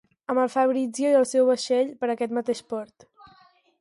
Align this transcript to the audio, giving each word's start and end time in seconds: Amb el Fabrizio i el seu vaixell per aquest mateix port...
Amb 0.33 0.39
el 0.43 0.47
Fabrizio 0.53 1.11
i 1.11 1.17
el 1.19 1.27
seu 1.33 1.45
vaixell 1.51 1.93
per 2.01 2.09
aquest 2.15 2.35
mateix 2.39 2.67
port... 2.75 3.07